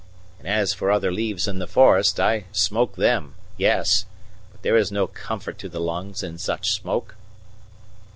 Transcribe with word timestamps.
And 0.39 0.47
as 0.47 0.73
for 0.73 0.89
other 0.89 1.11
leaves 1.11 1.47
in 1.47 1.59
the 1.59 1.67
forest, 1.67 2.19
I 2.19 2.45
smoke 2.51 2.95
them, 2.95 3.35
yes; 3.55 4.05
but 4.51 4.63
there 4.63 4.75
is 4.75 4.91
no 4.91 5.05
comfort 5.05 5.59
to 5.59 5.69
the 5.69 5.79
lungs 5.79 6.23
in 6.23 6.39
such 6.39 6.71
smoke." 6.71 7.13